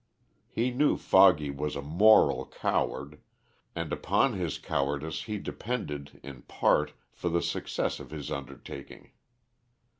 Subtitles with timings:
[0.49, 3.19] He knew Foggy was a moral coward,
[3.75, 9.11] and upon his cowardice he depended, in part, for the success of his undertaking.